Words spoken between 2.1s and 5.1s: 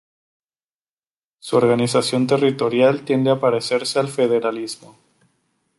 territorial tiende a parecerse al federalismo.